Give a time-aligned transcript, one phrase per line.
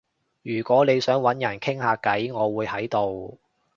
[0.41, 3.39] 如果你想搵人傾下偈，我會喺度